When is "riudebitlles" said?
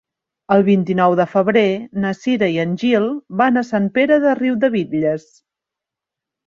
4.43-5.33